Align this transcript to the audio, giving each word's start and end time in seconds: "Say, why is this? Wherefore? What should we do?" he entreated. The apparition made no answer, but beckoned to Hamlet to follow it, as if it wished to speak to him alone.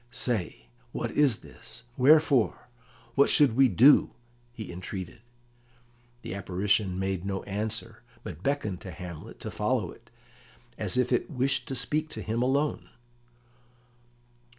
"Say, 0.09 0.65
why 0.93 1.09
is 1.09 1.41
this? 1.41 1.83
Wherefore? 1.95 2.67
What 3.13 3.29
should 3.29 3.55
we 3.55 3.67
do?" 3.69 4.09
he 4.51 4.71
entreated. 4.71 5.21
The 6.23 6.33
apparition 6.33 6.97
made 6.97 7.23
no 7.23 7.43
answer, 7.43 8.01
but 8.23 8.41
beckoned 8.41 8.81
to 8.81 8.89
Hamlet 8.89 9.39
to 9.41 9.51
follow 9.51 9.91
it, 9.91 10.09
as 10.75 10.97
if 10.97 11.11
it 11.13 11.29
wished 11.29 11.67
to 11.67 11.75
speak 11.75 12.09
to 12.13 12.23
him 12.23 12.41
alone. 12.41 12.89